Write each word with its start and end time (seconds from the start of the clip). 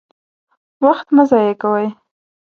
وخت 0.85 1.07
مه 1.15 1.23
ضايع 1.31 1.53
کوئ! 1.61 1.85